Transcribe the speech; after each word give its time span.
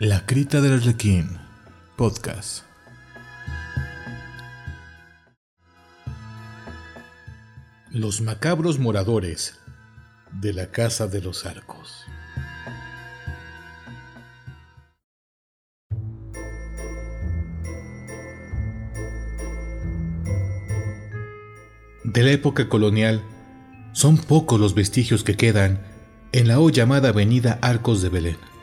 La 0.00 0.26
Crita 0.26 0.60
del 0.60 0.72
Arlequín, 0.72 1.38
podcast. 1.94 2.64
Los 7.92 8.20
macabros 8.20 8.80
moradores 8.80 9.60
de 10.32 10.52
la 10.52 10.72
Casa 10.72 11.06
de 11.06 11.20
los 11.22 11.46
Arcos. 11.46 12.04
De 22.02 22.22
la 22.24 22.32
época 22.32 22.68
colonial, 22.68 23.22
son 23.92 24.16
pocos 24.18 24.58
los 24.58 24.74
vestigios 24.74 25.22
que 25.22 25.36
quedan 25.36 25.86
en 26.32 26.48
la 26.48 26.58
hoy 26.58 26.72
llamada 26.72 27.10
Avenida 27.10 27.60
Arcos 27.62 28.02
de 28.02 28.08
Belén. 28.08 28.53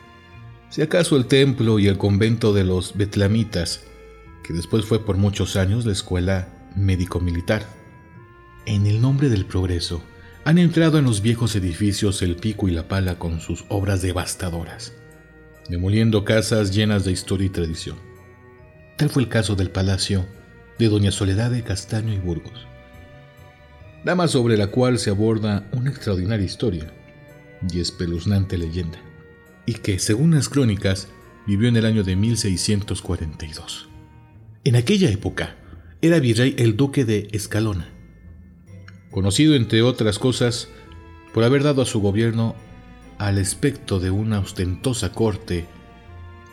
Si 0.72 0.80
acaso 0.80 1.18
el 1.18 1.26
templo 1.26 1.78
y 1.78 1.86
el 1.86 1.98
convento 1.98 2.54
de 2.54 2.64
los 2.64 2.96
betlamitas, 2.96 3.82
que 4.42 4.54
después 4.54 4.86
fue 4.86 5.04
por 5.04 5.18
muchos 5.18 5.56
años 5.56 5.84
la 5.84 5.92
escuela 5.92 6.48
médico-militar. 6.74 7.66
En 8.64 8.86
el 8.86 9.02
nombre 9.02 9.28
del 9.28 9.44
progreso, 9.44 10.02
han 10.46 10.56
entrado 10.56 10.96
en 10.96 11.04
los 11.04 11.20
viejos 11.20 11.54
edificios 11.56 12.22
el 12.22 12.36
pico 12.36 12.68
y 12.68 12.70
la 12.70 12.88
pala 12.88 13.18
con 13.18 13.42
sus 13.42 13.66
obras 13.68 14.00
devastadoras, 14.00 14.94
demoliendo 15.68 16.24
casas 16.24 16.74
llenas 16.74 17.04
de 17.04 17.12
historia 17.12 17.48
y 17.48 17.50
tradición. 17.50 17.98
Tal 18.96 19.10
fue 19.10 19.24
el 19.24 19.28
caso 19.28 19.54
del 19.54 19.68
palacio 19.68 20.24
de 20.78 20.88
Doña 20.88 21.10
Soledad 21.10 21.50
de 21.50 21.62
Castaño 21.62 22.14
y 22.14 22.18
Burgos, 22.18 22.66
dama 24.06 24.26
sobre 24.26 24.56
la 24.56 24.68
cual 24.68 24.98
se 24.98 25.10
aborda 25.10 25.68
una 25.72 25.90
extraordinaria 25.90 26.46
historia 26.46 26.90
y 27.70 27.78
espeluznante 27.78 28.56
leyenda, 28.56 28.98
y 29.66 29.74
que, 29.74 29.98
según 29.98 30.34
las 30.34 30.48
crónicas, 30.48 31.08
vivió 31.46 31.68
en 31.68 31.76
el 31.76 31.86
año 31.86 32.04
de 32.04 32.16
1642. 32.16 33.88
En 34.64 34.76
aquella 34.76 35.10
época, 35.10 35.56
era 36.00 36.18
virrey 36.18 36.54
el 36.58 36.76
duque 36.76 37.04
de 37.04 37.28
Escalona, 37.32 37.88
conocido 39.10 39.54
entre 39.54 39.82
otras 39.82 40.18
cosas 40.18 40.68
por 41.32 41.44
haber 41.44 41.62
dado 41.62 41.82
a 41.82 41.86
su 41.86 42.00
gobierno 42.00 42.56
al 43.18 43.38
aspecto 43.38 44.00
de 44.00 44.10
una 44.10 44.40
ostentosa 44.40 45.12
corte 45.12 45.66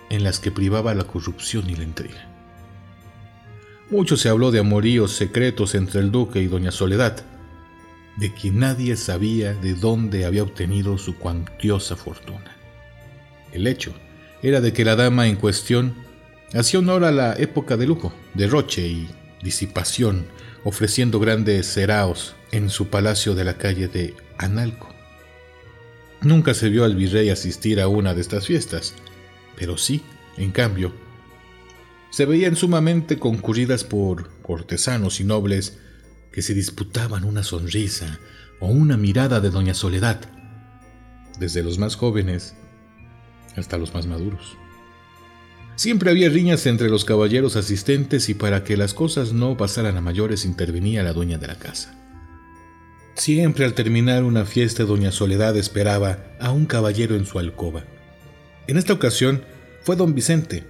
en 0.10 0.24
las 0.24 0.40
que 0.40 0.52
privaba 0.52 0.94
la 0.94 1.06
corrupción 1.06 1.70
y 1.70 1.76
la 1.76 1.84
intriga. 1.84 2.28
Mucho 3.90 4.18
se 4.18 4.30
habló 4.30 4.52
de 4.52 4.60
amoríos 4.60 5.14
secretos 5.14 5.74
entre 5.74 6.02
el 6.02 6.12
duque 6.12 6.42
y 6.42 6.48
doña 6.48 6.72
Soledad, 6.72 7.24
de 8.18 8.34
quien 8.34 8.60
nadie 8.60 8.96
sabía 8.98 9.54
de 9.54 9.74
dónde 9.74 10.26
había 10.26 10.44
obtenido 10.44 10.98
su 11.00 11.16
cuantiosa 11.16 11.96
fortuna. 11.96 12.59
El 13.52 13.68
hecho 13.68 13.94
era 14.42 14.62
de 14.62 14.74
que 14.74 14.86
la 14.86 14.96
dama 14.96 15.28
en 15.28 15.36
cuestión 15.36 15.96
hacía 16.54 16.80
honor 16.80 17.04
a 17.04 17.12
la 17.12 17.34
época 17.34 17.78
de 17.78 17.88
lujo, 17.88 18.14
derroche 18.34 18.88
y 18.88 19.10
disipación, 19.44 20.26
ofreciendo 20.64 21.20
grandes 21.20 21.68
seraos 21.68 22.36
en 22.52 22.70
su 22.70 22.88
palacio 22.88 23.36
de 23.36 23.44
la 23.44 23.58
calle 23.58 23.88
de 23.88 24.16
Analco. 24.38 24.90
Nunca 26.22 26.54
se 26.54 26.70
vio 26.70 26.84
al 26.84 26.96
virrey 26.96 27.30
asistir 27.30 27.80
a 27.80 27.88
una 27.88 28.14
de 28.14 28.22
estas 28.22 28.46
fiestas, 28.46 28.94
pero 29.56 29.78
sí, 29.78 30.02
en 30.38 30.52
cambio, 30.52 30.94
se 32.10 32.26
veían 32.26 32.56
sumamente 32.56 33.20
concurridas 33.20 33.84
por 33.84 34.30
cortesanos 34.42 35.20
y 35.20 35.24
nobles 35.24 35.78
que 36.32 36.42
se 36.42 36.54
disputaban 36.54 37.24
una 37.24 37.44
sonrisa 37.44 38.20
o 38.60 38.68
una 38.68 38.98
mirada 38.98 39.40
de 39.40 39.50
doña 39.50 39.74
Soledad, 39.74 40.20
desde 41.40 41.64
los 41.64 41.78
más 41.78 41.96
jóvenes 41.96 42.56
hasta 43.60 43.78
los 43.78 43.94
más 43.94 44.08
maduros. 44.08 44.58
Siempre 45.76 46.10
había 46.10 46.28
riñas 46.30 46.66
entre 46.66 46.90
los 46.90 47.06
caballeros 47.06 47.56
asistentes 47.56 48.28
y 48.28 48.34
para 48.34 48.66
que 48.66 48.76
las 48.76 48.94
cosas 48.94 49.32
no 49.32 49.56
pasaran 49.56 49.96
a 49.96 50.02
mayores 50.02 50.44
intervenía 50.44 51.04
la 51.04 51.14
dueña 51.14 51.38
de 51.38 51.48
la 51.48 51.56
casa. 51.56 51.96
Siempre 53.16 53.64
al 53.66 53.74
terminar 53.74 54.24
una 54.24 54.46
fiesta 54.46 54.84
doña 54.84 55.12
Soledad 55.12 55.56
esperaba 55.56 56.26
a 56.40 56.52
un 56.52 56.66
caballero 56.66 57.16
en 57.16 57.26
su 57.26 57.40
alcoba. 57.40 57.86
En 58.68 58.78
esta 58.78 58.94
ocasión 58.94 59.44
fue 59.82 59.96
don 59.96 60.14
Vicente, 60.14 60.66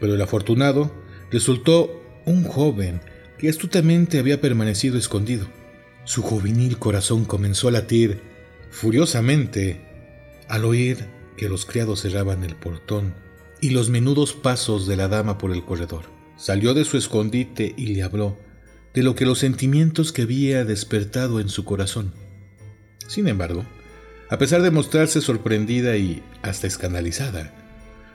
pero 0.00 0.14
el 0.14 0.22
afortunado 0.22 0.94
resultó 1.30 2.02
un 2.24 2.44
joven 2.44 3.00
que 3.38 3.48
astutamente 3.48 4.18
había 4.18 4.40
permanecido 4.40 4.98
escondido. 4.98 5.46
Su 6.04 6.22
juvenil 6.22 6.78
corazón 6.78 7.24
comenzó 7.24 7.68
a 7.68 7.72
latir 7.72 8.20
furiosamente 8.70 9.80
al 10.48 10.64
oír 10.64 11.06
que 11.40 11.48
los 11.48 11.64
criados 11.64 12.02
cerraban 12.02 12.44
el 12.44 12.54
portón 12.54 13.14
y 13.62 13.70
los 13.70 13.88
menudos 13.88 14.34
pasos 14.34 14.86
de 14.86 14.96
la 14.96 15.08
dama 15.08 15.38
por 15.38 15.52
el 15.52 15.64
corredor. 15.64 16.04
Salió 16.36 16.74
de 16.74 16.84
su 16.84 16.98
escondite 16.98 17.72
y 17.78 17.86
le 17.86 18.02
habló 18.02 18.38
de 18.92 19.02
lo 19.02 19.14
que 19.14 19.24
los 19.24 19.38
sentimientos 19.38 20.12
que 20.12 20.20
había 20.20 20.66
despertado 20.66 21.40
en 21.40 21.48
su 21.48 21.64
corazón. 21.64 22.12
Sin 23.06 23.26
embargo, 23.26 23.64
a 24.28 24.36
pesar 24.36 24.60
de 24.60 24.70
mostrarse 24.70 25.22
sorprendida 25.22 25.96
y 25.96 26.22
hasta 26.42 26.66
escandalizada, 26.66 27.54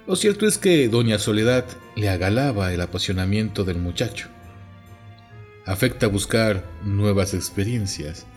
lo 0.06 0.16
cierto 0.16 0.46
es 0.46 0.60
que 0.60 0.88
doña 0.88 1.18
Soledad 1.18 1.66
le 1.96 2.10
agalaba 2.10 2.74
el 2.74 2.82
apasionamiento 2.82 3.64
del 3.64 3.80
muchacho 3.80 4.30
afecta 5.66 6.06
buscar 6.06 6.64
nuevas 6.84 7.34
experiencias, 7.34 8.28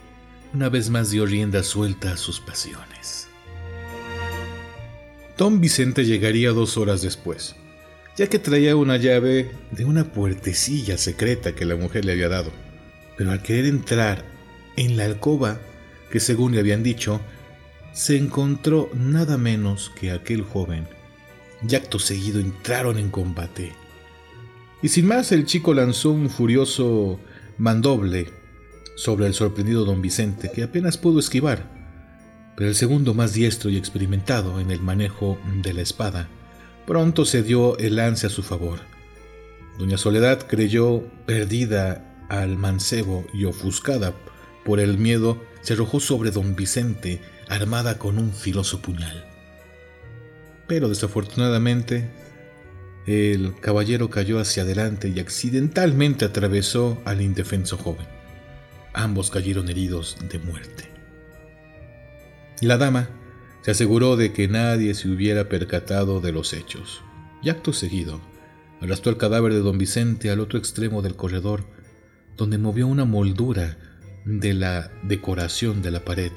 una 0.55 0.71
vez 0.71 0.89
más 0.89 1.11
dio 1.11 1.27
rienda 1.27 1.63
suelta 1.63 2.13
a 2.13 2.17
sus 2.17 2.41
pasiones. 2.41 3.29
Tom 5.39 5.61
Vicente 5.61 6.05
llegaría 6.05 6.51
dos 6.51 6.77
horas 6.77 7.01
después, 7.01 7.55
ya 8.17 8.27
que 8.27 8.41
traía 8.41 8.75
una 8.75 8.97
llave 8.97 9.53
de 9.71 9.85
una 9.85 10.03
puertecilla 10.13 10.99
secreta 10.99 11.55
que 11.55 11.65
la 11.65 11.77
mujer 11.77 12.05
le 12.05 12.11
había 12.11 12.29
dado. 12.29 12.51
Pero 13.17 13.31
al 13.31 13.41
querer 13.41 13.67
entrar 13.67 14.25
en 14.75 14.97
la 14.97 15.05
alcoba, 15.05 15.61
que 16.11 16.19
según 16.19 16.55
le 16.55 16.59
habían 16.59 16.83
dicho, 16.83 17.21
se 17.93 18.17
encontró 18.17 18.91
nada 18.95 19.39
menos 19.39 19.93
que 19.95 20.11
aquel 20.11 20.43
joven. 20.43 20.89
Y 21.69 21.73
acto 21.77 22.01
seguido 22.01 22.41
entraron 22.41 22.99
en 22.99 23.11
combate. 23.11 23.75
Y 24.83 24.89
sin 24.89 25.07
más, 25.07 25.31
el 25.31 25.47
chico 25.47 25.73
lanzó 25.73 26.11
un 26.11 26.31
furioso 26.31 27.21
mandoble 27.59 28.27
sobre 28.97 29.29
el 29.29 29.35
sorprendido 29.35 29.85
don 29.85 30.03
Vicente, 30.03 30.51
que 30.53 30.65
apenas 30.65 30.99
pudo 30.99 31.21
esquivar. 31.21 31.78
Pero 32.59 32.71
el 32.71 32.75
segundo, 32.75 33.15
más 33.15 33.35
diestro 33.35 33.71
y 33.71 33.77
experimentado 33.77 34.59
en 34.59 34.73
el 34.73 34.81
manejo 34.81 35.39
de 35.63 35.73
la 35.73 35.81
espada, 35.81 36.29
pronto 36.89 37.25
se 37.25 37.45
dio 37.45 37.79
el 37.79 37.95
lance 37.95 38.27
a 38.27 38.31
su 38.31 38.43
favor. 38.43 38.81
Doña 39.79 39.97
Soledad 39.97 40.45
creyó 40.49 41.05
perdida 41.25 42.27
al 42.29 42.57
mancebo 42.57 43.25
y 43.33 43.45
ofuscada 43.45 44.13
por 44.65 44.81
el 44.81 44.99
miedo, 44.99 45.41
se 45.61 45.75
arrojó 45.75 46.01
sobre 46.01 46.33
don 46.33 46.57
Vicente, 46.57 47.21
armada 47.49 47.97
con 47.97 48.19
un 48.19 48.33
filoso 48.33 48.83
puñal. 48.83 49.25
Pero 50.67 50.89
desafortunadamente 50.89 52.11
el 53.07 53.55
caballero 53.61 54.11
cayó 54.11 54.41
hacia 54.41 54.65
adelante 54.65 55.13
y 55.15 55.21
accidentalmente 55.21 56.25
atravesó 56.25 57.01
al 57.05 57.23
indefenso 57.23 57.79
joven. 57.79 58.09
Ambos 58.95 59.31
cayeron 59.31 59.69
heridos 59.69 60.17
de 60.29 60.41
muerte. 60.41 60.98
La 62.61 62.77
dama 62.77 63.09
se 63.63 63.71
aseguró 63.71 64.17
de 64.17 64.33
que 64.33 64.49
nadie 64.49 64.95
se 64.95 65.09
hubiera 65.09 65.49
percatado 65.49 66.21
de 66.21 66.33
los 66.33 66.53
hechos, 66.53 67.03
y 67.43 67.51
acto 67.51 67.73
seguido 67.73 68.21
arrastró 68.81 69.11
el 69.11 69.19
cadáver 69.19 69.53
de 69.53 69.61
don 69.61 69.79
Vicente 69.79 70.31
al 70.31 70.41
otro 70.41 70.59
extremo 70.59 71.03
del 71.03 71.17
corredor, 71.17 71.65
donde 72.37 72.59
movió 72.59 72.87
una 72.87 73.05
moldura 73.05 73.79
de 74.25 74.55
la 74.55 74.91
decoración 75.03 75.83
de 75.83 75.91
la 75.91 76.05
pared. 76.05 76.33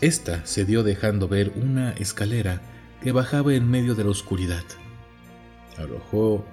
Esta 0.00 0.46
se 0.46 0.64
dio 0.64 0.82
dejando 0.82 1.28
ver 1.28 1.52
una 1.56 1.92
escalera 1.92 2.62
que 3.02 3.12
bajaba 3.12 3.54
en 3.54 3.68
medio 3.70 3.94
de 3.94 4.04
la 4.04 4.10
oscuridad 4.10 4.64
arrojó 5.78 6.44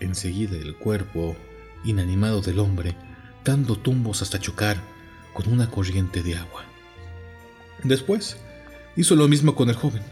enseguida 0.00 0.56
el 0.56 0.74
cuerpo 0.74 1.36
inanimado 1.84 2.40
del 2.40 2.58
hombre, 2.58 2.96
dando 3.44 3.76
tumbos 3.76 4.22
hasta 4.22 4.38
chocar 4.38 4.78
con 5.32 5.48
una 5.48 5.70
corriente 5.70 6.22
de 6.22 6.36
agua. 6.36 6.64
Después 7.84 8.36
hizo 8.96 9.16
lo 9.16 9.28
mismo 9.28 9.54
con 9.54 9.68
el 9.68 9.76
joven. 9.76 10.02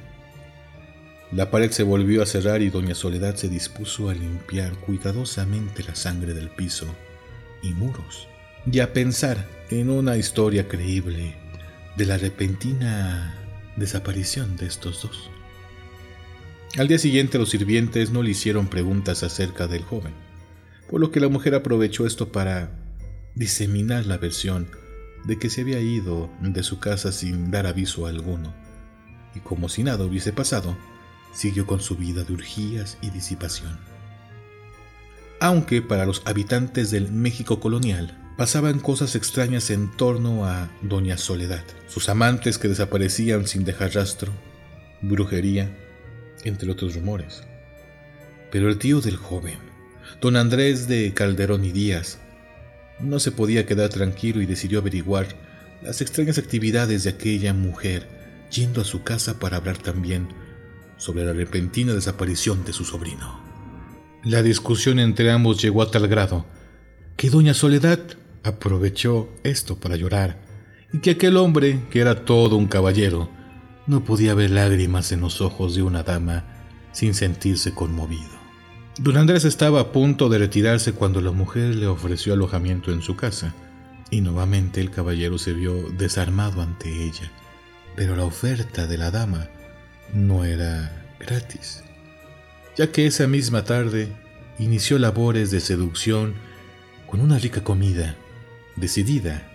La 1.33 1.51
pared 1.51 1.71
se 1.71 1.83
volvió 1.83 2.23
a 2.23 2.27
cerrar 2.27 2.63
y 2.63 2.71
doña 2.71 2.95
Soledad 2.95 3.37
se 3.37 3.49
dispuso 3.49 4.09
a 4.09 4.15
limpiar 4.15 4.73
cuidadosamente 4.79 5.85
la 5.85 5.95
sangre 5.95 6.33
del 6.33 6.49
piso 6.49 6.87
y 7.63 7.75
muros 7.75 8.29
y 8.71 8.81
a 8.81 8.93
pensar 8.93 9.47
en 9.71 9.91
una 9.91 10.17
historia 10.17 10.69
creíble 10.69 11.35
de 11.97 12.07
la 12.07 12.17
repentina 12.17 13.35
desaparición 13.77 14.57
de 14.57 14.67
estos 14.67 15.03
dos. 15.03 15.31
Al 16.79 16.89
día 16.89 16.99
siguiente 16.99 17.39
los 17.39 17.51
sirvientes 17.51 18.11
no 18.11 18.23
le 18.23 18.31
hicieron 18.31 18.69
preguntas 18.69 19.23
acerca 19.23 19.67
del 19.67 19.83
joven, 19.83 20.13
por 20.89 21.01
lo 21.01 21.11
que 21.11 21.21
la 21.21 21.29
mujer 21.29 21.55
aprovechó 21.55 22.07
esto 22.07 22.33
para 22.33 22.71
diseminar 23.35 24.07
la 24.07 24.17
versión 24.17 24.69
de 25.25 25.39
que 25.39 25.51
se 25.51 25.63
había 25.63 25.81
ido 25.81 26.31
de 26.41 26.63
su 26.63 26.79
casa 26.79 27.13
sin 27.13 27.51
dar 27.51 27.67
aviso 27.67 28.07
alguno, 28.07 28.55
y 29.35 29.41
como 29.41 29.69
si 29.69 29.83
nada 29.83 30.05
hubiese 30.05 30.33
pasado, 30.33 30.77
siguió 31.33 31.67
con 31.67 31.81
su 31.81 31.97
vida 31.97 32.25
de 32.25 32.33
urgías 32.33 32.99
y 33.03 33.11
disipación. 33.11 33.79
Aunque 35.41 35.83
para 35.83 36.07
los 36.07 36.23
habitantes 36.25 36.91
del 36.91 37.13
México 37.13 37.61
colonial 37.61 38.19
pasaban 38.37 38.81
cosas 38.81 39.15
extrañas 39.15 39.71
en 39.71 39.91
torno 39.97 40.45
a 40.45 40.71
Doña 40.83 41.17
Soledad, 41.19 41.65
sus 41.87 42.09
amantes 42.09 42.59
que 42.59 42.69
desaparecían 42.69 43.47
sin 43.47 43.65
dejar 43.65 43.95
rastro, 43.95 44.33
brujería, 45.01 45.77
entre 46.45 46.71
otros 46.71 46.95
rumores. 46.95 47.43
Pero 48.51 48.69
el 48.69 48.79
tío 48.79 49.01
del 49.01 49.17
joven, 49.17 49.59
don 50.21 50.37
Andrés 50.37 50.89
de 50.89 51.13
Calderón 51.15 51.65
y 51.65 51.73
Díaz, 51.73 52.19
no 53.01 53.21
se 53.21 53.33
podía 53.33 53.67
quedar 53.67 53.91
tranquilo 53.91 54.41
y 54.41 54.47
decidió 54.47 54.79
averiguar 54.81 55.29
las 55.83 56.01
extrañas 56.01 56.39
actividades 56.39 57.05
de 57.05 57.11
aquella 57.11 57.55
mujer, 57.55 58.09
yendo 58.51 58.81
a 58.81 58.85
su 58.85 59.03
casa 59.03 59.39
para 59.39 59.59
hablar 59.59 59.79
también 59.79 60.29
sobre 60.97 61.25
la 61.25 61.33
repentina 61.33 61.93
desaparición 61.93 62.65
de 62.65 62.73
su 62.73 62.85
sobrino. 62.85 63.41
La 64.25 64.43
discusión 64.43 64.99
entre 64.99 65.31
ambos 65.31 65.63
llegó 65.63 65.83
a 65.83 65.91
tal 65.91 66.09
grado 66.09 66.45
que 67.17 67.31
doña 67.31 67.55
Soledad 67.55 68.01
aprovechó 68.43 69.29
esto 69.45 69.77
para 69.77 69.97
llorar 69.97 70.41
y 70.93 70.99
que 70.99 71.11
aquel 71.11 71.37
hombre, 71.37 71.83
que 71.91 72.01
era 72.01 72.25
todo 72.25 72.57
un 72.57 72.67
caballero, 72.67 73.31
no 73.87 74.05
podía 74.05 74.35
ver 74.35 74.51
lágrimas 74.51 75.13
en 75.13 75.21
los 75.21 75.41
ojos 75.41 75.75
de 75.75 75.83
una 75.83 76.03
dama 76.03 76.45
sin 76.93 77.15
sentirse 77.15 77.75
conmovido. 77.75 78.38
Don 78.99 79.17
Andrés 79.17 79.45
estaba 79.45 79.79
a 79.79 79.93
punto 79.93 80.29
de 80.29 80.39
retirarse 80.39 80.93
cuando 80.93 81.21
la 81.21 81.31
mujer 81.31 81.77
le 81.77 81.87
ofreció 81.87 82.33
alojamiento 82.33 82.91
en 82.91 83.01
su 83.01 83.15
casa, 83.15 83.55
y 84.11 84.23
nuevamente 84.23 84.81
el 84.81 84.91
caballero 84.91 85.39
se 85.39 85.53
vio 85.53 85.89
desarmado 85.91 86.63
ante 86.63 87.05
ella. 87.05 87.31
Pero 87.95 88.17
la 88.17 88.25
oferta 88.25 88.89
de 88.89 88.99
la 88.99 89.13
dama 89.13 89.51
no 90.13 90.45
era 90.45 91.07
gratis, 91.21 91.85
ya 92.77 92.91
que 92.91 93.07
esa 93.07 93.29
misma 93.29 93.63
tarde 93.63 94.09
inició 94.59 94.99
labores 94.99 95.53
de 95.53 95.61
seducción 95.61 96.35
con 97.07 97.21
una 97.21 97.39
rica 97.39 97.63
comida, 97.63 98.17
decidida 98.75 99.49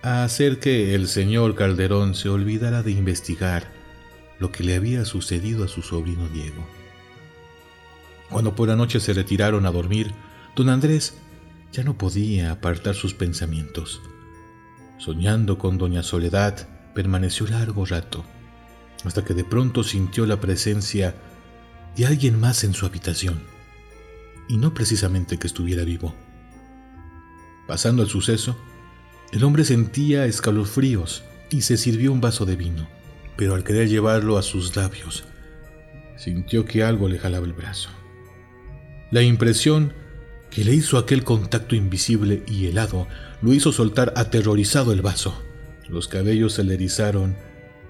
a 0.00 0.24
hacer 0.24 0.60
que 0.60 0.94
el 0.94 1.08
señor 1.08 1.56
Calderón 1.56 2.14
se 2.14 2.30
olvidara 2.30 2.82
de 2.82 2.92
investigar 2.92 3.68
lo 4.38 4.50
que 4.50 4.64
le 4.64 4.76
había 4.76 5.04
sucedido 5.04 5.62
a 5.62 5.68
su 5.68 5.82
sobrino 5.82 6.26
Diego. 6.30 6.66
Cuando 8.32 8.54
por 8.54 8.68
la 8.68 8.76
noche 8.76 8.98
se 8.98 9.12
retiraron 9.12 9.66
a 9.66 9.70
dormir, 9.70 10.14
don 10.56 10.70
Andrés 10.70 11.18
ya 11.70 11.84
no 11.84 11.98
podía 11.98 12.50
apartar 12.50 12.94
sus 12.94 13.12
pensamientos. 13.12 14.00
Soñando 14.96 15.58
con 15.58 15.76
doña 15.76 16.02
Soledad, 16.02 16.66
permaneció 16.94 17.46
largo 17.46 17.84
rato, 17.84 18.24
hasta 19.04 19.22
que 19.22 19.34
de 19.34 19.44
pronto 19.44 19.84
sintió 19.84 20.24
la 20.24 20.40
presencia 20.40 21.14
de 21.94 22.06
alguien 22.06 22.40
más 22.40 22.64
en 22.64 22.72
su 22.72 22.86
habitación, 22.86 23.42
y 24.48 24.56
no 24.56 24.72
precisamente 24.72 25.38
que 25.38 25.46
estuviera 25.46 25.84
vivo. 25.84 26.14
Pasando 27.68 28.02
el 28.02 28.08
suceso, 28.08 28.56
el 29.30 29.44
hombre 29.44 29.64
sentía 29.64 30.24
escalofríos 30.24 31.22
y 31.50 31.62
se 31.62 31.76
sirvió 31.76 32.12
un 32.12 32.22
vaso 32.22 32.46
de 32.46 32.56
vino, 32.56 32.88
pero 33.36 33.54
al 33.54 33.62
querer 33.64 33.90
llevarlo 33.90 34.38
a 34.38 34.42
sus 34.42 34.74
labios, 34.74 35.24
sintió 36.16 36.64
que 36.64 36.82
algo 36.82 37.08
le 37.08 37.18
jalaba 37.18 37.44
el 37.44 37.52
brazo. 37.52 37.90
La 39.12 39.20
impresión 39.20 39.92
que 40.50 40.64
le 40.64 40.72
hizo 40.72 40.96
aquel 40.96 41.22
contacto 41.22 41.76
invisible 41.76 42.42
y 42.46 42.66
helado 42.66 43.06
lo 43.42 43.52
hizo 43.52 43.70
soltar 43.70 44.14
aterrorizado 44.16 44.90
el 44.90 45.02
vaso. 45.02 45.38
Los 45.86 46.08
cabellos 46.08 46.54
se 46.54 46.64
le 46.64 46.72
erizaron 46.72 47.36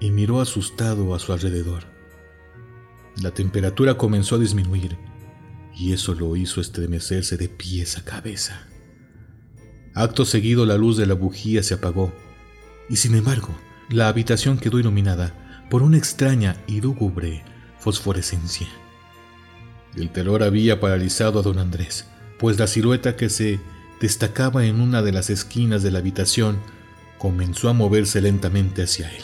y 0.01 0.11
miró 0.11 0.41
asustado 0.41 1.15
a 1.15 1.19
su 1.19 1.31
alrededor. 1.31 1.85
La 3.21 3.31
temperatura 3.31 3.95
comenzó 3.95 4.35
a 4.35 4.39
disminuir 4.39 4.97
y 5.73 5.93
eso 5.93 6.13
lo 6.13 6.35
hizo 6.35 6.59
estremecerse 6.59 7.37
de 7.37 7.47
pies 7.47 7.97
a 7.97 8.03
cabeza. 8.03 8.67
Acto 9.93 10.25
seguido 10.25 10.65
la 10.65 10.75
luz 10.75 10.97
de 10.97 11.05
la 11.05 11.13
bujía 11.13 11.63
se 11.63 11.75
apagó 11.75 12.11
y 12.89 12.97
sin 12.97 13.15
embargo 13.15 13.57
la 13.89 14.09
habitación 14.09 14.57
quedó 14.57 14.77
iluminada 14.77 15.65
por 15.69 15.83
una 15.83 15.97
extraña 15.97 16.57
y 16.67 16.81
lúgubre 16.81 17.45
fosforescencia. 17.79 18.67
El 19.95 20.09
terror 20.09 20.43
había 20.43 20.79
paralizado 20.79 21.39
a 21.39 21.41
don 21.43 21.59
Andrés, 21.59 22.05
pues 22.39 22.57
la 22.57 22.67
silueta 22.67 23.15
que 23.15 23.29
se 23.29 23.59
destacaba 24.01 24.65
en 24.65 24.81
una 24.81 25.01
de 25.01 25.11
las 25.11 25.29
esquinas 25.29 25.83
de 25.83 25.91
la 25.91 25.99
habitación 25.99 26.59
comenzó 27.17 27.69
a 27.69 27.73
moverse 27.73 28.21
lentamente 28.21 28.83
hacia 28.83 29.09
él, 29.09 29.23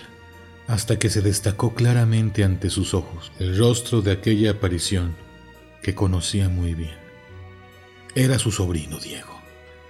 hasta 0.68 1.00
que 1.00 1.10
se 1.10 1.22
destacó 1.22 1.74
claramente 1.74 2.44
ante 2.44 2.70
sus 2.70 2.94
ojos 2.94 3.32
el 3.40 3.58
rostro 3.58 4.02
de 4.02 4.12
aquella 4.12 4.52
aparición 4.52 5.16
que 5.82 5.96
conocía 5.96 6.50
muy 6.50 6.76
bien. 6.76 6.98
Era 8.16 8.40
su 8.40 8.52
sobrino 8.52 9.00
Diego. 9.00 9.40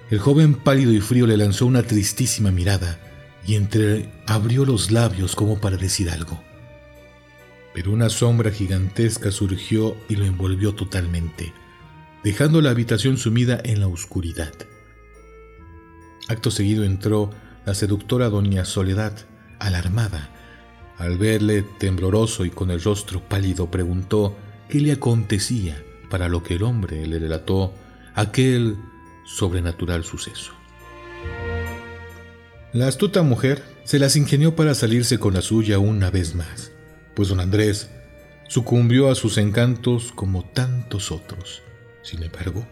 El 0.09 0.19
joven 0.19 0.55
pálido 0.55 0.91
y 0.91 1.01
frío 1.01 1.27
le 1.27 1.37
lanzó 1.37 1.65
una 1.65 1.83
tristísima 1.83 2.51
mirada 2.51 2.99
y 3.45 3.55
entreabrió 3.55 4.65
los 4.65 4.91
labios 4.91 5.35
como 5.35 5.59
para 5.59 5.77
decir 5.77 6.09
algo 6.09 6.48
pero 7.79 7.93
una 7.93 8.09
sombra 8.09 8.51
gigantesca 8.51 9.31
surgió 9.31 9.95
y 10.09 10.17
lo 10.17 10.25
envolvió 10.25 10.75
totalmente, 10.75 11.53
dejando 12.25 12.59
la 12.59 12.71
habitación 12.71 13.15
sumida 13.15 13.57
en 13.63 13.79
la 13.79 13.87
oscuridad. 13.87 14.51
Acto 16.27 16.51
seguido 16.51 16.83
entró 16.83 17.31
la 17.65 17.73
seductora 17.73 18.27
doña 18.27 18.65
Soledad, 18.65 19.13
alarmada. 19.59 20.29
Al 20.97 21.17
verle 21.17 21.61
tembloroso 21.61 22.43
y 22.43 22.49
con 22.49 22.69
el 22.69 22.81
rostro 22.81 23.21
pálido, 23.21 23.71
preguntó 23.71 24.35
qué 24.67 24.81
le 24.81 24.91
acontecía, 24.91 25.81
para 26.09 26.27
lo 26.27 26.43
que 26.43 26.55
el 26.55 26.63
hombre 26.63 27.07
le 27.07 27.17
relató 27.17 27.73
aquel 28.13 28.75
sobrenatural 29.25 30.03
suceso. 30.03 30.51
La 32.73 32.89
astuta 32.89 33.23
mujer 33.23 33.63
se 33.85 33.99
las 33.99 34.17
ingenió 34.17 34.57
para 34.57 34.75
salirse 34.75 35.17
con 35.17 35.33
la 35.33 35.41
suya 35.41 35.79
una 35.79 36.09
vez 36.09 36.35
más 36.35 36.73
pues 37.19 37.27
don 37.27 37.41
Andrés 37.41 37.89
sucumbió 38.47 39.11
a 39.11 39.15
sus 39.15 39.37
encantos 39.37 40.13
como 40.13 40.45
tantos 40.45 41.11
otros. 41.11 41.61
Sin 42.01 42.23
embargo, 42.23 42.65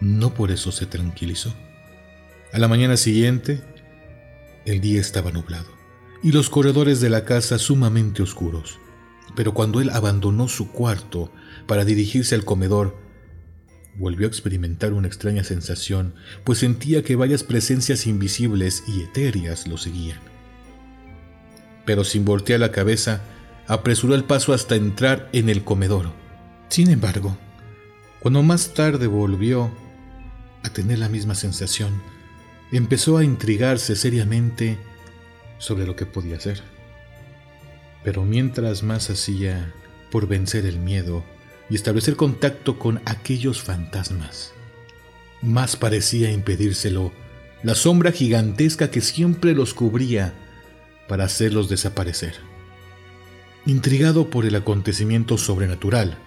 no 0.00 0.32
por 0.32 0.50
eso 0.50 0.72
se 0.72 0.86
tranquilizó. 0.86 1.52
A 2.50 2.58
la 2.58 2.66
mañana 2.66 2.96
siguiente, 2.96 3.60
el 4.64 4.80
día 4.80 5.02
estaba 5.02 5.32
nublado 5.32 5.66
y 6.22 6.32
los 6.32 6.48
corredores 6.48 7.02
de 7.02 7.10
la 7.10 7.26
casa 7.26 7.58
sumamente 7.58 8.22
oscuros. 8.22 8.78
Pero 9.36 9.52
cuando 9.52 9.82
él 9.82 9.90
abandonó 9.90 10.48
su 10.48 10.72
cuarto 10.72 11.30
para 11.66 11.84
dirigirse 11.84 12.34
al 12.34 12.46
comedor, 12.46 12.96
volvió 13.98 14.26
a 14.26 14.30
experimentar 14.30 14.94
una 14.94 15.08
extraña 15.08 15.44
sensación, 15.44 16.14
pues 16.42 16.60
sentía 16.60 17.04
que 17.04 17.16
varias 17.16 17.44
presencias 17.44 18.06
invisibles 18.06 18.82
y 18.88 19.02
etéreas 19.02 19.66
lo 19.66 19.76
seguían 19.76 20.33
pero 21.84 22.04
sin 22.04 22.24
voltear 22.24 22.60
la 22.60 22.72
cabeza, 22.72 23.22
apresuró 23.66 24.14
el 24.14 24.24
paso 24.24 24.52
hasta 24.52 24.76
entrar 24.76 25.28
en 25.32 25.48
el 25.48 25.64
comedor. 25.64 26.12
Sin 26.68 26.90
embargo, 26.90 27.36
cuando 28.20 28.42
más 28.42 28.74
tarde 28.74 29.06
volvió 29.06 29.70
a 30.62 30.70
tener 30.70 30.98
la 30.98 31.08
misma 31.08 31.34
sensación, 31.34 32.02
empezó 32.72 33.18
a 33.18 33.24
intrigarse 33.24 33.96
seriamente 33.96 34.78
sobre 35.58 35.86
lo 35.86 35.96
que 35.96 36.06
podía 36.06 36.36
hacer. 36.36 36.62
Pero 38.02 38.24
mientras 38.24 38.82
más 38.82 39.10
hacía 39.10 39.72
por 40.10 40.26
vencer 40.26 40.66
el 40.66 40.78
miedo 40.78 41.24
y 41.70 41.74
establecer 41.74 42.16
contacto 42.16 42.78
con 42.78 43.00
aquellos 43.04 43.62
fantasmas, 43.62 44.52
más 45.42 45.76
parecía 45.76 46.30
impedírselo 46.30 47.12
la 47.62 47.74
sombra 47.74 48.12
gigantesca 48.12 48.90
que 48.90 49.00
siempre 49.00 49.54
los 49.54 49.72
cubría 49.72 50.34
para 51.08 51.24
hacerlos 51.24 51.68
desaparecer. 51.68 52.34
Intrigado 53.66 54.30
por 54.30 54.44
el 54.44 54.54
acontecimiento 54.56 55.38
sobrenatural, 55.38 56.18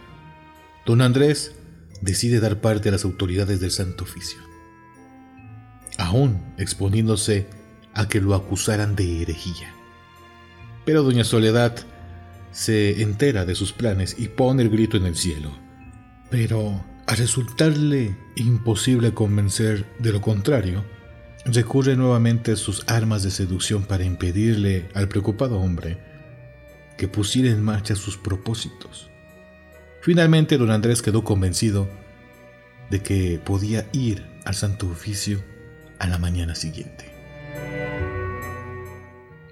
don 0.86 1.02
Andrés 1.02 1.54
decide 2.02 2.40
dar 2.40 2.62
parte 2.62 2.90
a 2.90 2.92
las 2.92 3.06
autoridades 3.06 3.60
del 3.60 3.72
Santo 3.72 4.04
Oficio, 4.04 4.40
aún 5.98 6.42
exponiéndose 6.58 7.48
a 7.94 8.08
que 8.08 8.22
lo 8.22 8.36
acusaran 8.36 8.96
de 8.96 9.22
herejía. 9.22 9.74
Pero 10.86 11.04
doña 11.04 11.24
Soledad 11.24 11.76
se 12.52 13.02
entera 13.02 13.46
de 13.46 13.56
sus 13.56 13.74
planes 13.74 14.16
y 14.18 14.30
pone 14.30 14.64
el 14.64 14.70
grito 14.70 14.98
en 14.98 15.06
el 15.06 15.16
cielo. 15.16 15.52
Pero, 16.30 16.84
a 17.06 17.16
resultarle 17.16 18.18
imposible 18.36 19.14
convencer 19.14 19.86
de 20.00 20.12
lo 20.12 20.22
contrario, 20.22 20.84
recurre 21.48 21.96
nuevamente 21.96 22.56
sus 22.56 22.84
armas 22.88 23.24
de 23.24 23.32
seducción 23.32 23.84
para 23.84 24.04
impedirle 24.04 24.90
al 24.94 25.08
preocupado 25.08 25.60
hombre 25.60 25.98
que 26.98 27.08
pusiera 27.08 27.50
en 27.50 27.64
marcha 27.64 27.96
sus 27.96 28.18
propósitos. 28.18 29.10
Finalmente, 30.02 30.58
don 30.58 30.72
Andrés 30.72 31.02
quedó 31.02 31.24
convencido 31.24 31.88
de 32.90 33.02
que 33.02 33.40
podía 33.44 33.88
ir 33.92 34.26
al 34.46 34.56
Santo 34.56 34.88
Oficio 34.88 35.44
a 36.00 36.08
la 36.08 36.18
mañana 36.18 36.56
siguiente. 36.56 37.12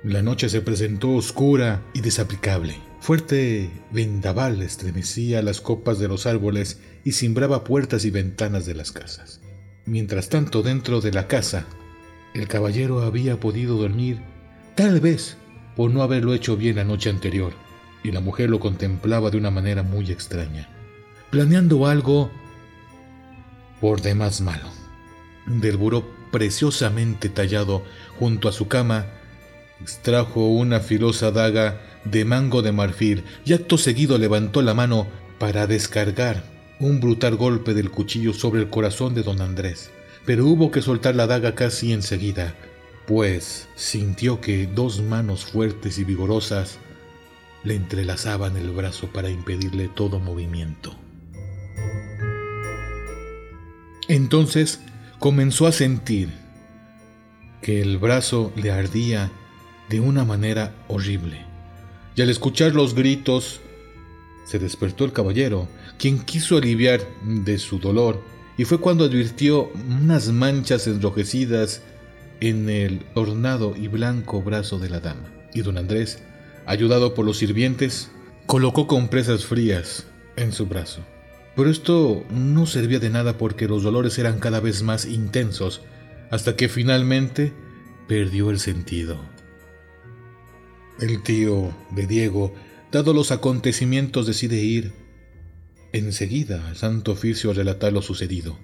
La 0.04 0.22
noche 0.22 0.50
se 0.50 0.62
presentó 0.62 1.12
oscura 1.12 1.82
y 1.94 2.02
desaplicable. 2.02 2.78
Fuerte 3.00 3.70
vendaval 3.92 4.62
estremecía 4.62 5.42
las 5.42 5.62
copas 5.62 6.00
de 6.00 6.08
los 6.08 6.26
árboles 6.26 6.80
y 7.04 7.14
cimbraba 7.14 7.64
puertas 7.64 8.06
y 8.06 8.12
ventanas 8.12 8.66
de 8.66 8.76
las 8.76 8.92
casas. 8.92 9.42
Mientras 9.86 10.30
tanto, 10.30 10.64
dentro 10.64 11.02
de 11.02 11.12
la 11.12 11.28
casa, 11.28 11.66
el 12.36 12.48
caballero 12.48 13.02
había 13.02 13.40
podido 13.40 13.78
dormir, 13.78 14.22
tal 14.76 15.00
vez 15.00 15.38
por 15.76 15.90
no 15.90 16.04
haberlo 16.04 16.34
hecho 16.34 16.56
bien 16.56 16.76
la 16.76 16.84
noche 16.84 17.10
anterior, 17.10 17.54
y 18.04 18.12
la 18.12 18.20
mujer 18.20 18.50
lo 18.50 18.60
contemplaba 18.60 19.32
de 19.32 19.38
una 19.38 19.50
manera 19.50 19.82
muy 19.82 20.12
extraña, 20.12 20.70
planeando 21.32 21.88
algo 21.88 22.30
por 23.82 24.02
demás 24.02 24.42
malo. 24.42 24.70
Del 25.48 25.78
buró 25.78 26.06
preciosamente 26.32 27.30
tallado 27.30 27.84
junto 28.20 28.50
a 28.50 28.52
su 28.52 28.68
cama 28.68 29.08
Extrajo 29.82 30.48
una 30.48 30.80
filosa 30.80 31.32
daga 31.32 31.82
de 32.06 32.24
mango 32.24 32.62
de 32.62 32.72
marfil 32.72 33.24
y 33.44 33.54
acto 33.54 33.78
seguido 33.78 34.18
levantó 34.18 34.62
la 34.62 34.74
mano 34.74 35.08
para 35.38 35.68
descargar 35.68 36.44
un 36.80 37.00
brutal 37.02 37.36
golpe 37.36 37.74
del 37.74 37.92
cuchillo 37.92 38.34
sobre 38.34 38.62
el 38.62 38.70
corazón 38.70 39.14
de 39.16 39.24
don 39.24 39.42
Andrés. 39.42 39.92
Pero 40.26 40.46
hubo 40.46 40.72
que 40.72 40.82
soltar 40.82 41.16
la 41.16 41.28
daga 41.28 41.56
casi 41.56 41.94
enseguida, 41.94 42.56
pues 43.08 43.68
sintió 43.76 44.42
que 44.42 44.68
dos 44.68 45.02
manos 45.02 45.46
fuertes 45.46 46.00
y 46.00 46.04
vigorosas 46.04 46.80
le 47.64 47.76
entrelazaban 47.76 48.58
el 48.58 48.72
brazo 48.72 49.08
para 49.08 49.30
impedirle 49.30 49.88
todo 49.88 50.20
movimiento. 50.20 50.96
Entonces 54.08 54.80
comenzó 55.20 55.66
a 55.68 55.72
sentir 55.72 56.30
que 57.62 57.82
el 57.82 57.98
brazo 57.98 58.52
le 58.56 58.72
ardía 58.72 59.32
de 59.90 60.00
una 60.00 60.24
manera 60.26 60.76
horrible. 60.88 61.46
Y 62.16 62.22
al 62.22 62.30
escuchar 62.30 62.74
los 62.74 62.94
gritos, 62.94 63.60
se 64.46 64.60
despertó 64.60 65.06
el 65.06 65.12
caballero, 65.12 65.68
quien 65.98 66.20
quiso 66.20 66.58
aliviar 66.58 67.02
de 67.24 67.58
su 67.58 67.80
dolor, 67.80 68.22
y 68.58 68.66
fue 68.66 68.80
cuando 68.80 69.06
advirtió 69.06 69.72
unas 69.90 70.32
manchas 70.32 70.88
enrojecidas 70.88 71.82
en 72.40 72.70
el 72.70 73.06
ornado 73.14 73.76
y 73.76 73.88
blanco 73.88 74.42
brazo 74.42 74.80
de 74.80 74.90
la 74.90 75.00
dama. 75.00 75.30
Y 75.54 75.62
don 75.62 75.78
Andrés, 75.78 76.20
ayudado 76.66 77.14
por 77.14 77.26
los 77.26 77.38
sirvientes, 77.38 78.12
colocó 78.46 78.88
compresas 78.88 79.46
frías 79.46 80.08
en 80.36 80.52
su 80.52 80.66
brazo. 80.68 81.02
Pero 81.56 81.70
esto 81.70 82.26
no 82.30 82.66
servía 82.66 83.00
de 83.00 83.10
nada 83.10 83.38
porque 83.38 83.68
los 83.68 83.84
dolores 83.84 84.18
eran 84.20 84.40
cada 84.40 84.60
vez 84.60 84.84
más 84.84 85.06
intensos, 85.06 85.82
hasta 86.30 86.56
que 86.56 86.68
finalmente 86.68 87.54
perdió 88.08 88.50
el 88.50 88.60
sentido. 88.60 89.18
El 91.00 91.24
tío 91.24 91.74
de 91.92 92.08
Diego, 92.08 92.54
dado 92.92 93.14
los 93.14 93.32
acontecimientos, 93.32 94.28
decide 94.28 94.58
ir 94.58 95.05
enseguida 95.98 96.68
al 96.68 96.76
Santo 96.76 97.14
Oficio 97.14 97.52
a 97.52 97.54
relatar 97.54 97.94
lo 97.94 98.02
sucedido. 98.02 98.58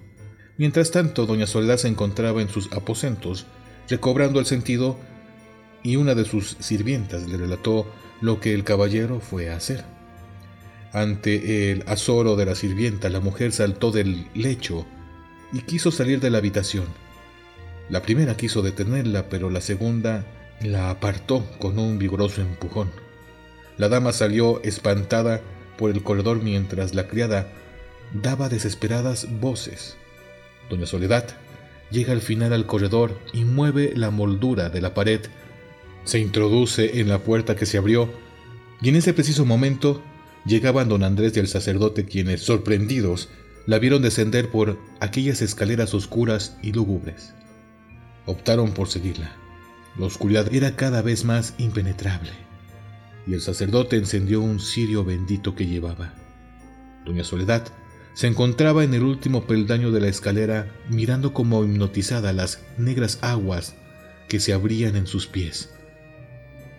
Mientras 0.58 0.90
tanto, 0.90 1.26
doña 1.26 1.46
Soledad 1.46 1.78
se 1.78 1.88
encontraba 1.88 2.42
en 2.42 2.48
sus 2.48 2.72
aposentos, 2.72 3.46
recobrando 3.88 4.38
el 4.38 4.46
sentido, 4.46 4.98
y 5.82 5.96
una 5.96 6.14
de 6.14 6.24
sus 6.24 6.56
sirvientas 6.60 7.26
le 7.28 7.36
relató 7.36 7.90
lo 8.20 8.38
que 8.38 8.54
el 8.54 8.64
caballero 8.64 9.20
fue 9.20 9.50
a 9.50 9.56
hacer. 9.56 9.84
Ante 10.92 11.72
el 11.72 11.84
azoro 11.86 12.36
de 12.36 12.44
la 12.44 12.54
sirvienta, 12.54 13.08
la 13.08 13.20
mujer 13.20 13.52
saltó 13.52 13.90
del 13.90 14.26
lecho 14.34 14.86
y 15.52 15.62
quiso 15.62 15.90
salir 15.90 16.20
de 16.20 16.30
la 16.30 16.38
habitación. 16.38 16.84
La 17.88 18.02
primera 18.02 18.36
quiso 18.36 18.62
detenerla, 18.62 19.28
pero 19.28 19.50
la 19.50 19.60
segunda 19.60 20.26
la 20.60 20.90
apartó 20.90 21.44
con 21.58 21.78
un 21.78 21.98
vigoroso 21.98 22.42
empujón. 22.42 22.90
La 23.78 23.88
dama 23.88 24.12
salió 24.12 24.62
espantada 24.62 25.40
por 25.82 25.90
el 25.90 26.04
corredor 26.04 26.40
mientras 26.40 26.94
la 26.94 27.08
criada 27.08 27.48
daba 28.14 28.48
desesperadas 28.48 29.26
voces. 29.40 29.96
Doña 30.70 30.86
Soledad 30.86 31.26
llega 31.90 32.12
al 32.12 32.20
final 32.20 32.52
al 32.52 32.66
corredor 32.66 33.18
y 33.32 33.42
mueve 33.42 33.92
la 33.96 34.12
moldura 34.12 34.70
de 34.70 34.80
la 34.80 34.94
pared. 34.94 35.22
Se 36.04 36.20
introduce 36.20 37.00
en 37.00 37.08
la 37.08 37.18
puerta 37.18 37.56
que 37.56 37.66
se 37.66 37.78
abrió 37.78 38.08
y 38.80 38.90
en 38.90 38.94
ese 38.94 39.12
preciso 39.12 39.44
momento 39.44 40.00
llegaban 40.46 40.88
don 40.88 41.02
Andrés 41.02 41.36
y 41.36 41.40
el 41.40 41.48
sacerdote 41.48 42.04
quienes, 42.04 42.42
sorprendidos, 42.42 43.28
la 43.66 43.80
vieron 43.80 44.02
descender 44.02 44.50
por 44.50 44.78
aquellas 45.00 45.42
escaleras 45.42 45.94
oscuras 45.94 46.56
y 46.62 46.70
lúgubres. 46.70 47.34
Optaron 48.26 48.70
por 48.70 48.88
seguirla. 48.88 49.34
La 49.98 50.06
oscuridad 50.06 50.54
era 50.54 50.76
cada 50.76 51.02
vez 51.02 51.24
más 51.24 51.54
impenetrable, 51.58 52.30
y 53.26 53.34
el 53.34 53.40
sacerdote 53.40 53.96
encendió 53.96 54.40
un 54.40 54.60
cirio 54.60 55.04
bendito 55.04 55.54
que 55.54 55.66
llevaba. 55.66 56.14
Doña 57.04 57.24
Soledad 57.24 57.66
se 58.14 58.26
encontraba 58.26 58.84
en 58.84 58.94
el 58.94 59.02
último 59.02 59.46
peldaño 59.46 59.90
de 59.90 60.00
la 60.00 60.08
escalera 60.08 60.70
mirando 60.88 61.32
como 61.32 61.64
hipnotizada 61.64 62.32
las 62.32 62.60
negras 62.78 63.18
aguas 63.22 63.74
que 64.28 64.40
se 64.40 64.52
abrían 64.52 64.96
en 64.96 65.06
sus 65.06 65.26
pies. 65.26 65.70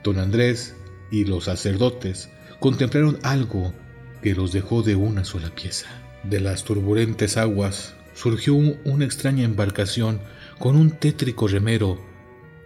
Don 0.04 0.20
Andrés 0.20 0.76
y 1.12 1.26
los 1.26 1.46
sacerdotes 1.46 2.30
contemplaron 2.60 3.20
algo 3.24 3.74
que 4.22 4.36
los 4.36 4.52
dejó 4.52 4.84
de 4.84 4.96
una 4.96 5.26
sola 5.26 5.54
pieza. 5.54 5.88
De 6.24 6.40
las 6.40 6.64
turbulentes 6.64 7.38
aguas 7.38 7.96
surgió 8.14 8.56
una 8.56 9.06
extraña 9.06 9.44
embarcación 9.44 10.22
con 10.60 10.76
un 10.76 10.92
tétrico 10.92 11.48
remero 11.48 12.00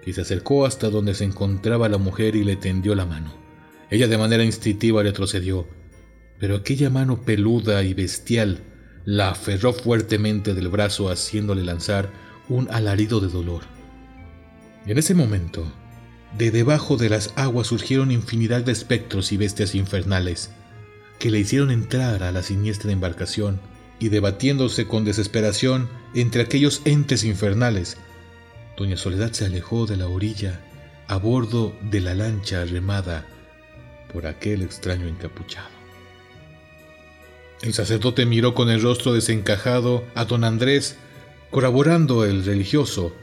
y 0.05 0.13
se 0.13 0.21
acercó 0.21 0.65
hasta 0.65 0.89
donde 0.89 1.13
se 1.13 1.23
encontraba 1.23 1.89
la 1.89 1.97
mujer 1.97 2.35
y 2.35 2.43
le 2.43 2.55
tendió 2.55 2.95
la 2.95 3.05
mano. 3.05 3.46
Ella 3.89 4.07
de 4.07 4.17
manera 4.17 4.43
instintiva 4.43 5.03
retrocedió, 5.03 5.67
pero 6.39 6.55
aquella 6.55 6.89
mano 6.89 7.21
peluda 7.21 7.83
y 7.83 7.93
bestial 7.93 8.59
la 9.05 9.29
aferró 9.29 9.71
fuertemente 9.71 10.53
del 10.53 10.67
brazo 10.67 11.09
haciéndole 11.09 11.63
lanzar 11.63 12.11
un 12.49 12.69
alarido 12.71 13.19
de 13.19 13.27
dolor. 13.27 13.63
en 14.85 14.97
ese 14.97 15.13
momento, 15.13 15.65
de 16.37 16.51
debajo 16.51 16.97
de 16.97 17.09
las 17.09 17.33
aguas 17.35 17.67
surgieron 17.67 18.11
infinidad 18.11 18.63
de 18.63 18.73
espectros 18.73 19.31
y 19.31 19.37
bestias 19.37 19.75
infernales 19.75 20.51
que 21.19 21.31
le 21.31 21.39
hicieron 21.39 21.71
entrar 21.71 22.23
a 22.23 22.31
la 22.31 22.43
siniestra 22.43 22.91
embarcación 22.91 23.59
y 23.99 24.09
debatiéndose 24.09 24.87
con 24.87 25.05
desesperación 25.05 25.89
entre 26.13 26.41
aquellos 26.41 26.81
entes 26.85 27.23
infernales, 27.23 27.97
Doña 28.77 28.97
Soledad 28.97 29.31
se 29.31 29.45
alejó 29.45 29.87
de 29.87 29.97
la 29.97 30.07
orilla 30.07 30.59
a 31.07 31.17
bordo 31.17 31.73
de 31.89 32.01
la 32.01 32.13
lancha 32.13 32.63
remada 32.65 33.25
por 34.11 34.25
aquel 34.25 34.61
extraño 34.61 35.07
encapuchado. 35.07 35.69
El 37.61 37.73
sacerdote 37.73 38.25
miró 38.25 38.53
con 38.53 38.69
el 38.69 38.81
rostro 38.81 39.13
desencajado 39.13 40.03
a 40.15 40.25
don 40.25 40.43
Andrés, 40.43 40.97
corroborando 41.49 42.25
el 42.25 42.45
religioso 42.45 43.13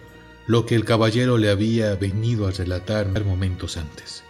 lo 0.47 0.67
que 0.67 0.75
el 0.75 0.85
caballero 0.85 1.39
le 1.39 1.51
había 1.51 1.95
venido 1.95 2.47
a 2.47 2.51
relatar 2.51 3.09
momentos 3.25 3.77
antes. 3.77 4.25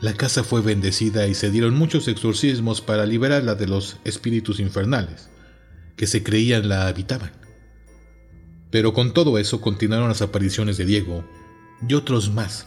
La 0.00 0.14
casa 0.14 0.44
fue 0.44 0.60
bendecida 0.60 1.26
y 1.26 1.34
se 1.34 1.50
dieron 1.50 1.74
muchos 1.74 2.08
exorcismos 2.08 2.80
para 2.80 3.06
liberarla 3.06 3.54
de 3.54 3.66
los 3.66 3.98
espíritus 4.04 4.60
infernales 4.60 5.28
que 5.96 6.06
se 6.06 6.22
creían 6.22 6.68
la 6.68 6.88
habitaban. 6.88 7.32
Pero 8.70 8.92
con 8.92 9.14
todo 9.14 9.38
eso 9.38 9.60
continuaron 9.60 10.08
las 10.08 10.22
apariciones 10.22 10.76
de 10.76 10.84
Diego 10.84 11.24
y 11.88 11.94
otros 11.94 12.32
más, 12.32 12.66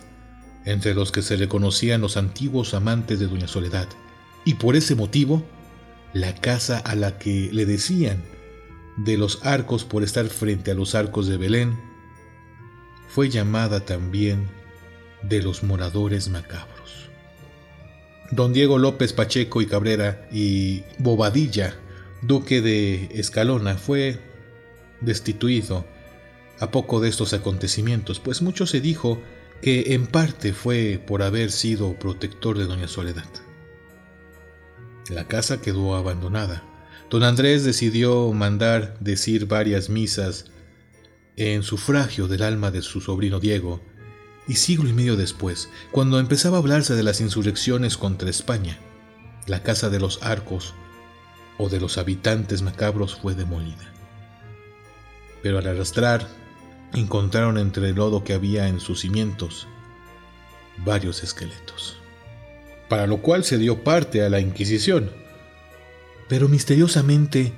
entre 0.68 0.94
los 0.94 1.14
que 1.14 1.22
se 1.22 1.38
reconocían 1.38 2.02
los 2.02 2.18
antiguos 2.18 2.74
amantes 2.74 3.20
de 3.20 3.28
Doña 3.28 3.48
Soledad. 3.48 3.88
Y 4.44 4.56
por 4.56 4.76
ese 4.76 4.96
motivo, 4.96 5.42
la 6.12 6.36
casa 6.36 6.78
a 6.80 6.94
la 6.94 7.18
que 7.18 7.50
le 7.54 7.66
decían 7.66 8.22
de 8.98 9.18
los 9.18 9.46
arcos 9.46 9.86
por 9.86 10.04
estar 10.04 10.28
frente 10.28 10.72
a 10.72 10.74
los 10.74 10.94
arcos 10.94 11.28
de 11.28 11.38
Belén, 11.38 11.80
fue 13.08 13.30
llamada 13.30 13.80
también 13.86 14.46
de 15.24 15.42
los 15.42 15.64
moradores 15.64 16.28
macabros. 16.28 17.10
Don 18.32 18.52
Diego 18.52 18.78
López 18.78 19.14
Pacheco 19.14 19.62
y 19.62 19.68
Cabrera 19.68 20.28
y 20.34 20.84
Bobadilla, 20.98 21.78
duque 22.22 22.62
de 22.62 23.10
Escalona, 23.14 23.76
fue 23.76 24.20
destituido 25.00 25.86
a 26.60 26.72
poco 26.72 27.00
de 27.00 27.08
estos 27.08 27.32
acontecimientos, 27.32 28.20
pues 28.20 28.42
mucho 28.42 28.68
se 28.68 28.82
dijo 28.82 29.22
que 29.62 29.94
en 29.94 30.08
parte 30.08 30.54
fue 30.54 31.02
por 31.06 31.24
haber 31.24 31.52
sido 31.52 31.98
protector 31.98 32.58
de 32.58 32.66
Doña 32.66 32.88
Soledad. 32.88 33.30
La 35.10 35.28
casa 35.28 35.62
quedó 35.62 35.96
abandonada. 35.96 36.64
Don 37.10 37.24
Andrés 37.24 37.64
decidió 37.64 38.32
mandar 38.34 38.98
decir 39.00 39.48
varias 39.48 39.90
misas 39.90 40.46
en 41.38 41.64
sufragio 41.64 42.28
del 42.28 42.44
alma 42.44 42.72
de 42.72 42.82
su 42.82 43.00
sobrino 43.00 43.40
Diego, 43.40 43.82
y 44.48 44.56
siglo 44.56 44.90
y 44.90 44.94
medio 44.94 45.16
después, 45.16 45.70
cuando 45.92 46.20
empezaba 46.20 46.58
a 46.58 46.60
hablarse 46.60 46.96
de 46.96 47.04
las 47.04 47.22
insurrecciones 47.22 47.98
contra 47.98 48.30
España, 48.30 48.80
la 49.46 49.62
casa 49.62 49.90
de 49.90 50.00
los 50.00 50.24
arcos 50.24 50.74
o 51.58 51.70
de 51.70 51.80
los 51.80 51.98
habitantes 51.98 52.62
macabros 52.62 53.16
fue 53.16 53.36
demolida. 53.36 53.94
Pero 55.44 55.60
al 55.60 55.68
arrastrar 55.68 56.28
encontraron 56.94 57.58
entre 57.58 57.90
el 57.90 57.96
lodo 57.96 58.24
que 58.24 58.34
había 58.34 58.68
en 58.68 58.80
sus 58.80 59.02
cimientos 59.02 59.68
varios 60.78 61.24
esqueletos, 61.24 61.98
para 62.90 63.08
lo 63.08 63.18
cual 63.18 63.44
se 63.44 63.58
dio 63.58 63.84
parte 63.84 64.24
a 64.24 64.30
la 64.30 64.40
Inquisición, 64.40 65.12
pero 66.28 66.48
misteriosamente 66.48 67.54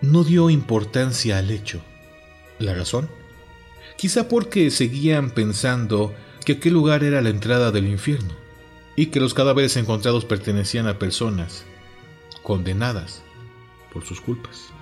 no 0.00 0.24
dio 0.24 0.50
importancia 0.50 1.38
al 1.38 1.50
hecho. 1.50 1.80
¿La 2.58 2.74
razón? 2.74 3.08
Quizá 3.96 4.28
porque 4.28 4.70
seguían 4.70 5.30
pensando 5.30 6.14
que 6.44 6.52
aquel 6.52 6.72
lugar 6.72 7.04
era 7.04 7.20
la 7.20 7.30
entrada 7.30 7.70
del 7.70 7.86
infierno 7.86 8.34
y 8.96 9.06
que 9.06 9.20
los 9.20 9.34
cadáveres 9.34 9.76
encontrados 9.76 10.24
pertenecían 10.24 10.86
a 10.86 10.98
personas 10.98 11.64
condenadas 12.42 13.22
por 13.92 14.04
sus 14.04 14.20
culpas. 14.20 14.72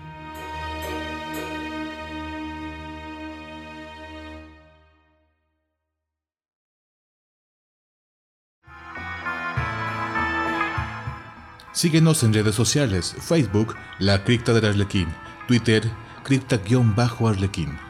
Síguenos 11.78 12.25
en 12.25 12.35
redes 12.35 12.56
sociales, 12.56 13.14
Facebook, 13.20 13.76
La 14.00 14.25
Cripta 14.25 14.52
del 14.52 14.64
Arlequín, 14.64 15.06
Twitter, 15.47 15.88
Cripta-Arlequín. 16.25 17.88